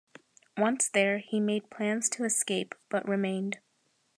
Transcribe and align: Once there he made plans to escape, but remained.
Once 0.57 0.89
there 0.89 1.19
he 1.19 1.39
made 1.39 1.69
plans 1.69 2.09
to 2.09 2.23
escape, 2.23 2.73
but 2.89 3.07
remained. 3.07 3.59